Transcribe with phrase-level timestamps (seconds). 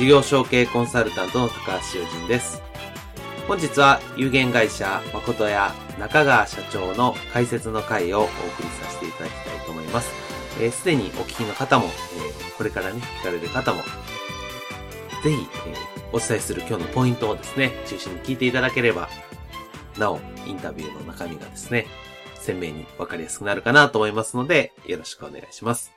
[0.00, 2.62] 事業承継コンサルタントの高橋修人です。
[3.46, 8.30] 本日は有限会社誠や中川社長の解説の回をお送
[8.62, 10.08] りさせていただきたいと思います。
[10.08, 10.14] す、
[10.58, 13.82] えー、で、にお聞きの方も、えー、これからね、聞かれる方も、
[15.22, 19.10] ぜひ、えー、お伝えする今日のポイントをですね、中心に聞いていただければ、
[19.98, 21.86] なお、インタビューの中身がですね、
[22.36, 25.92] 鮮明にわかりやすくなるかなと思いますので、よろしくお願いします。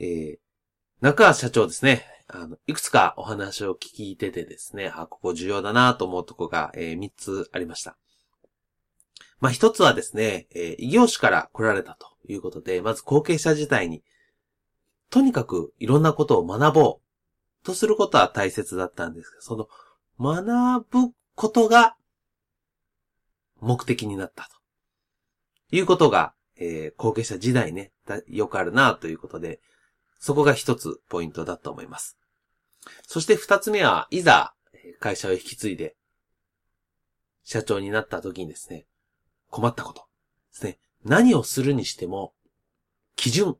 [0.00, 0.36] えー、
[1.02, 2.11] 中川社長ですね。
[2.34, 7.98] あの、いくつかお話を聞いててですね、あ、ここ重要だなと思うとこが、えー、3つありました。
[9.38, 14.02] まあ、1つはですね、えー、異業種から来られたということで、まず後継者自体に、
[15.10, 19.68] とにかくいろんなことを学ぼうとすることは大切だったんですけど、その
[20.18, 21.96] 学ぶことが
[23.60, 24.48] 目的になった
[25.70, 27.92] ということが、えー、後継者時代ね、
[28.26, 29.60] よくあるなということで、
[30.18, 32.16] そこが一つポイントだと思います。
[33.06, 34.54] そして二つ目は、いざ
[35.00, 35.96] 会社を引き継いで、
[37.44, 38.86] 社長になった時にですね、
[39.50, 40.06] 困ったことで
[40.52, 40.78] すね。
[41.04, 42.34] 何をするにしても、
[43.16, 43.56] 基準、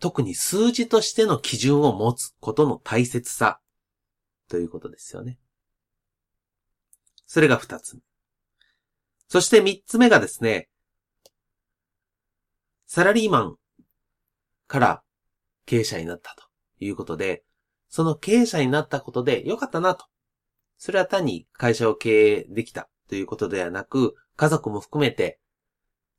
[0.00, 3.60] 特に数字としての基準を持つことの大切さ、
[4.48, 5.38] ということですよね。
[7.26, 8.02] それが二つ目。
[9.28, 10.68] そして三つ目がですね、
[12.86, 13.56] サラリーマン
[14.66, 15.02] から
[15.66, 16.44] 経営者になったと
[16.80, 17.44] いうことで、
[17.88, 20.06] その経営者になったことで良かったなと。
[20.76, 25.40] それは単に会社を経営できたということではなく、家族も含めて、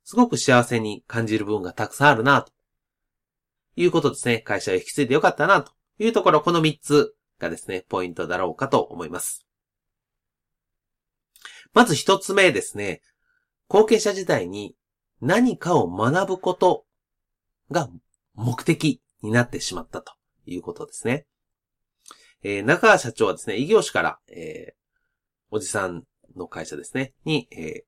[0.04, 2.52] すごく幸せに感じる部分がたくさんあるなと。
[3.76, 4.40] いうことですね。
[4.40, 9.46] 会社を引き継いで良かったなというところ、この3つがですね、ポイントだろうかと思います。
[11.72, 13.00] まず1つ目ですね。
[13.68, 14.74] 後継者時代に
[15.20, 16.84] 何かを学ぶこと
[17.70, 17.88] が
[18.34, 20.12] 目的になってしまったと
[20.46, 21.26] いうことですね。
[22.42, 24.74] えー、中川社長はですね、異業種から、えー、
[25.50, 26.04] おじさん
[26.36, 27.82] の会社ですね、に、えー、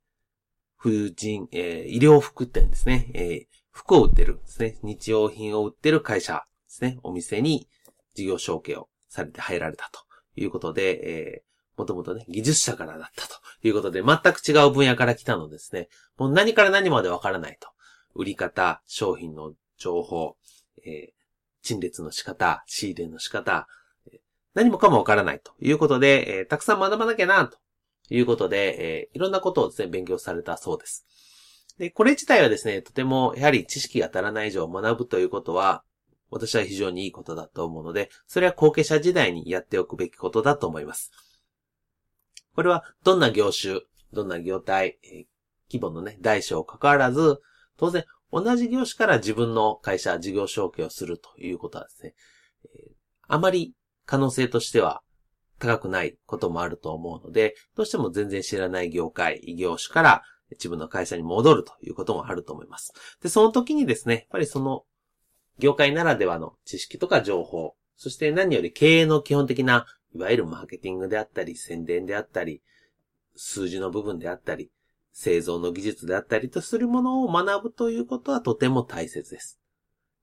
[0.76, 7.68] 婦人、えー、医療服店ですね、えー、服を売ってるですね、日用品を売ってる会社ですね、お店に
[8.14, 10.00] 事業承継をされて入られたと
[10.36, 17.68] いうことで、えー、もともとね、技術者からだったということで、全く違う分野から来たのですね、もう何から何までわからないと。
[18.14, 20.36] 売り方、商品の情報、
[20.84, 21.12] えー、
[21.62, 23.66] 陳列の仕方、仕入れの仕方、
[24.54, 27.58] 何もかもわからないということで、えー、たくさん学ばなきゃな、と
[28.10, 31.06] いうことで、えー、いろんなことをですね、勉強されたそうです。
[31.78, 35.84] で、これ自体はですね、とても、やはり知識が足らない以上学ぶということは、
[36.30, 41.10] 私は非常にいいことだと思うので、それは後継者時代にやっておくべきことだと思います。
[42.54, 43.80] これは、どんな業種、
[44.12, 45.24] どんな業態、えー、
[45.70, 47.40] 規模のね、大小関わらず、
[47.78, 52.14] 当然、同じ業種から自分の会社、事業承継をするということはですね、
[52.64, 52.92] えー、
[53.28, 53.74] あまり
[54.06, 55.02] 可能性としては
[55.58, 62.92] 高くないこともあると思うので、どうしても全然知らない業界、異業種から自分の会社に戻るということもあると思います。
[63.22, 64.84] で、その時にですね、やっぱりその
[65.58, 72.62] 業界ならではの知識とか情報、そして何より経営の基本的な、いわゆるマーケティングであったり、宣伝であったり、
[73.36, 74.70] 数字の部分であったり、
[75.12, 79.60] 製造の技術であったりとするものを学ぶということはとても大切です。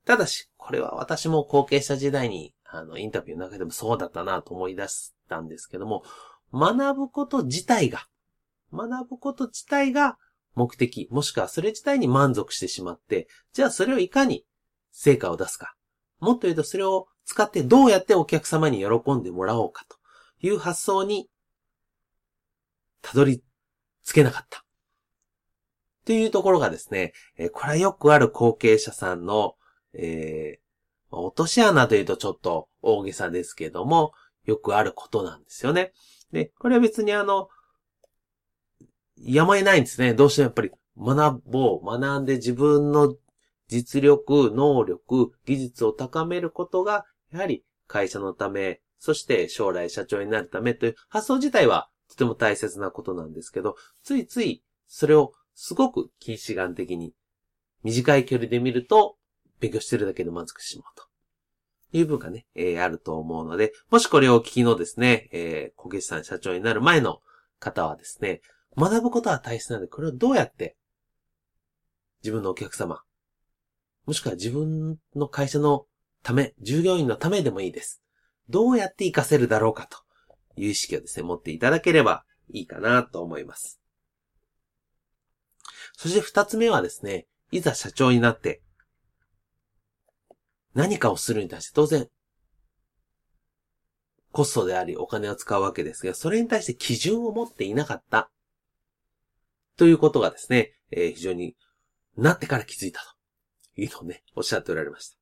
[0.05, 6.03] ただし、これは私も後継者時代に、あの、インタビューの中でもそうだったなと思い出したんですけども、
[6.53, 8.07] 学ぶこと自体が、
[8.73, 10.17] 学ぶこと自体が
[10.55, 14.45] 目的、もしくはそれ自体に満足してしまって、じゃあそれをいかに
[14.91, 15.75] 成果を出すか。
[16.19, 19.97] もっと言うとそれを使ってどうやってお客様に喜んでもらおうかと
[20.41, 21.29] いう発想に
[23.01, 23.41] たどり
[24.03, 24.65] 着けなかった。
[26.05, 29.55] というところがですね、えこれはよくある後継者さんの、
[29.93, 30.68] えー、
[31.11, 34.11] 落とし穴というとちょっと大げさですけども、
[34.45, 35.93] よくあることなんですよね。
[36.31, 37.49] で、これは別にあの、
[39.17, 40.13] やむを得ないんですね。
[40.13, 43.15] どうしてもやっぱり学ぼう、学んで自分の
[43.67, 57.13] 実力、能力、技術を高めることが、やはり会社のため、そして将来社長になるためという発想自体はとても大切なことなんですけど、ついついそれをすごく近視眼的に
[57.83, 59.15] 短い距離で見ると
[59.59, 61.09] 勉強してるだけで満足してしまうと。
[61.91, 67.21] いう部分がね、えー、あると思うので、もしこれをお聞きのですね、えー、小岸さん社長になる前の
[67.59, 68.41] 方はですね、
[68.77, 70.77] 学ぶことは大切なので、これをどうやって
[72.21, 73.01] 自分のお客様、
[74.05, 75.85] もしくは自分の会社の
[76.23, 78.01] ため、従業員のためでもいいです。
[78.49, 79.97] どうやって活かせるだろうかと
[80.55, 83.79] いう意識をですね、持っていただければいいかなと思います。
[85.95, 88.61] そして二つ目はですね、いざ社長になって、
[90.73, 92.07] 何かをするに対して当然、
[94.31, 98.29] コストでありお金を使うわけですが、それに対して基準を持っていなかった。
[99.75, 101.55] ということがですね、えー、非常に
[102.17, 103.01] なってから気づいた
[103.75, 105.17] というのをね、おっしゃっておられました。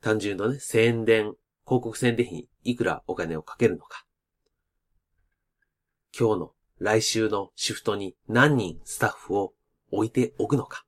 [0.00, 1.34] 単純のね、宣伝、
[1.64, 4.04] 広告宣伝費にいくらお金をかけるのか。
[6.18, 9.52] 今日の、来週のシフトに何人スタッフを
[9.90, 10.84] 置いておくのか。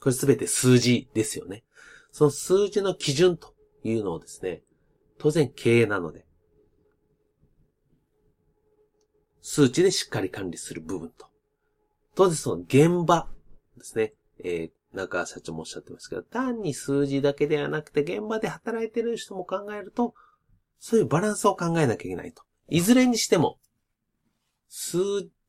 [0.00, 1.64] これすべて数字ですよね。
[2.18, 3.54] その数字の基準と
[3.84, 4.62] いうのをですね、
[5.18, 6.26] 当然経営なので、
[9.40, 11.28] 数値でしっかり管理する部分と、
[12.16, 13.28] 当然その現場
[13.76, 20.14] ですね、えー、中社長もおっしゃってますけど、単に数字だけではなくて現場で働いてる人も考えると、
[20.80, 22.42] そういうバランスを考えなきゃいけないと。
[22.68, 23.60] いずれにしても、
[24.68, 24.98] 数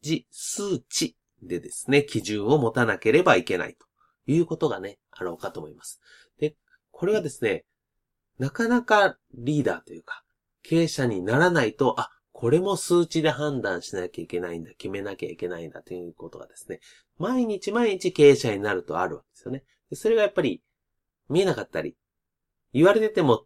[0.04, 3.88] 字、数値でですね、基準を持たなければいけないと
[4.32, 6.00] いうことがね、あろうかと思います。
[6.40, 6.56] で、
[6.92, 7.66] これはですね、
[8.38, 10.24] なかなかリーダーというか、
[10.64, 16.80] 経営者にならないと、あ、これも数値で判断しなきゃいけないんだ、決めなきゃいけないんだということがですね、
[17.18, 19.64] 毎日毎日経営者になるとあるわけですよね。
[19.90, 20.64] でそれがやっぱり
[21.28, 21.98] 見えなかったり、
[22.74, 23.46] 言われてても、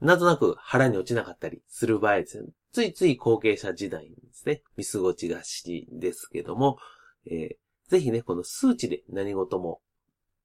[0.00, 2.48] なんとなく腹に落ちなかったりする場合ですね。
[2.72, 6.78] ついつい後継者時代にですね、見過ごちがちですけども、
[7.26, 9.80] えー、ぜひね、この数値で何事も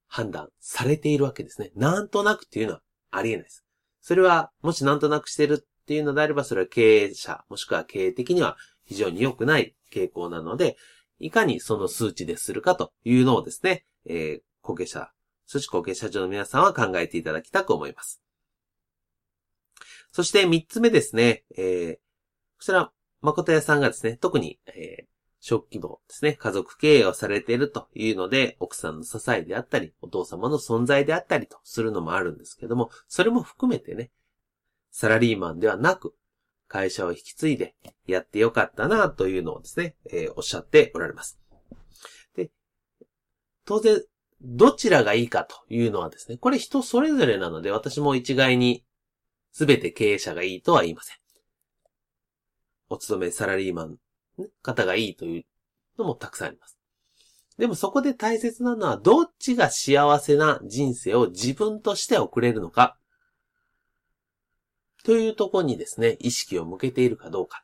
[0.07, 1.71] 判断されているわけですね。
[1.75, 2.81] なんとなくっていうのは
[3.11, 3.63] ありえないです。
[4.01, 10.77] それは、もしなんとなくしてるっていうのであれば、それは経営者、もしくは経営的には非常に良くない傾向なので、
[11.19, 15.11] いかにその数値でするかというのをですね、えー、後継者、
[15.45, 18.21] そして後継社長の皆さんは考えていただきたく思います。
[20.11, 25.05] そして三つ目ですね、えー、こちら、誠屋さんがですね、特に、えー、
[25.39, 34.11] 小規模ですね、家族経営をされているというので、奥さんの支えであったり、お父様の存在であったりとするのもあるんですけども、それも含めてね、
[34.91, 36.15] サラリーマンではなく、
[36.67, 37.75] 会社を引き継いで
[38.07, 41.39] やってよかったなというのをですね、えー、おっしゃっておられます。
[42.35, 42.51] で、
[43.65, 44.03] 当然、
[44.41, 48.83] どちらがいいかというのはですね、これ人それぞれなので私も一概に
[49.51, 51.17] 全て経営者がいいとは言いません。
[52.89, 53.97] お勤めサラリーマン
[54.61, 55.45] 方がいいという
[55.97, 56.77] のもたくさんあります。
[57.57, 62.97] でもそこで大切なのはどっちが幸せな人生を自分として送れるのか
[65.03, 67.63] というとこにですね、意識を向けているかどうか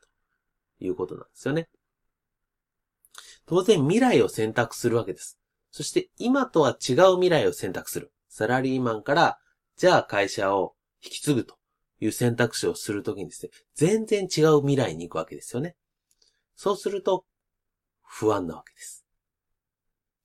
[0.78, 1.68] ということなんですよね。
[3.46, 5.38] 当然未来を選択するわけです。
[5.70, 8.12] そして今とは違う未来を選択する。
[8.28, 9.38] サラリーマンから、
[9.76, 11.56] じゃあ会社を引き継ぐと
[12.00, 15.76] いう選択肢をするときにですね、全然違う未来に行くわけですよね。
[16.56, 17.24] そうすると、
[18.02, 19.04] 不安なわけです。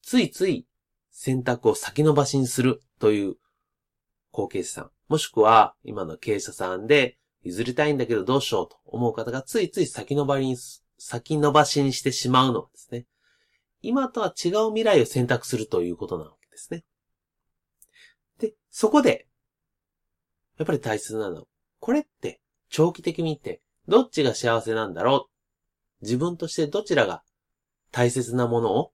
[0.01, 0.67] ついつい
[1.11, 3.35] 選択を先延ばしにするという
[4.31, 10.57] 後継者さん、もしくは今の経営者さんで譲りたいんだけどどうしようと思う方がついつい先延ばしに、
[10.97, 13.05] 先延ばしにしてしまうのはですね、
[13.81, 16.83] 今とは違う未来を選択するということなわけですね。
[18.39, 19.27] で、そこで、
[20.57, 21.43] やっぱり大切なのは、
[21.79, 25.38] これって長期的に見て、どっちが幸せなんだろう
[26.01, 27.23] 自分としてどちらが
[27.91, 28.91] 大切なものを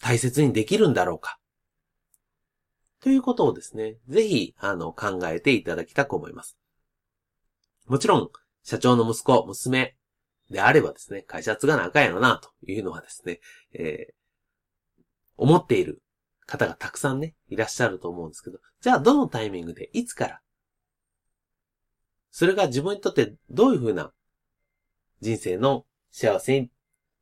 [0.00, 1.38] 大切にできるんだろうか
[3.02, 6.56] ということをですね、ぜひ、あの、考えていただきたく思います。
[7.86, 8.30] もちろん、
[8.62, 9.96] 社長の息子、娘
[10.50, 13.40] であればですね、会社継がなあかんやろな、というのはですね、
[13.72, 15.02] えー、
[15.36, 16.00] 思っている
[16.46, 20.40] 方がたくさんね、いらっしゃると思うんですけど、じゃあどのタイミングで、いつから、
[22.30, 24.12] それが自分にとってどういうふうな
[25.22, 26.70] 人生の幸せに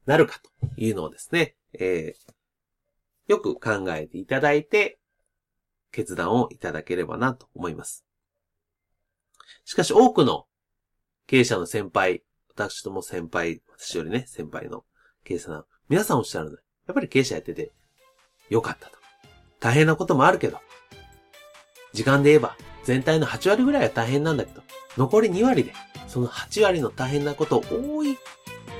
[0.06, 4.98] なるかというのをですね、えー、よく考えていただいて、
[5.92, 8.06] 決断をいただければなと思います。
[9.64, 10.46] しかし多くの
[11.26, 14.84] 経営者の先輩、私とも先輩、私よりね、先輩の
[15.22, 16.52] 経営者さん、皆さんおっしゃるの。
[16.52, 16.58] や
[16.92, 17.70] っぱり経営者やってて、
[18.48, 18.96] よかったと。
[19.58, 20.58] 大変なこともあるけど、
[21.92, 22.56] 時間で言えば、
[22.90, 24.62] 全体の8割ぐらいは大変なんだけど、
[24.96, 25.72] 残り2割で、
[26.08, 28.18] その8割の大変なことを多い、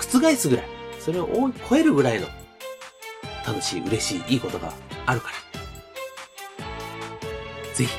[0.00, 0.66] 覆すぐらい、
[0.98, 2.26] それを多い、超えるぐらいの、
[3.46, 4.72] 楽しい、嬉しい、いいことが
[5.06, 6.64] あるから、
[7.72, 7.98] ぜひ、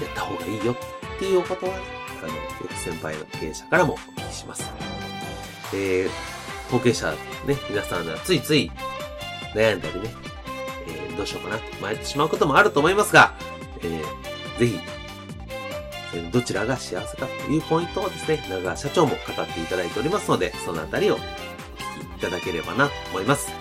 [0.00, 4.70] やった方がいいよっていうおことは、あの、よく先輩の経営者からもお聞きします。
[5.74, 7.10] えー、後継者
[7.44, 8.70] ね、皆さんはついつい
[9.52, 10.10] 悩んだりね、
[10.86, 13.34] えー、どうしようかな迷ってしまうこともあると思いますが、
[13.82, 14.97] えー、ぜひ、
[16.32, 23.52] どちらが幸せかというポイントをですね、長川社長も語っていただいておりますので、そのあたりをお聞きいただければなと思います。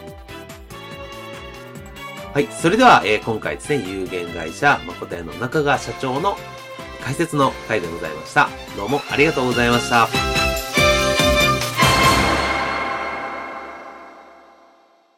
[2.34, 2.48] はい。
[2.52, 6.38] それでは、えー、今回ですね、有限会社誠屋の中川社長の
[7.04, 8.50] 解説の回でございました。
[8.76, 10.37] どうもありがとうございました。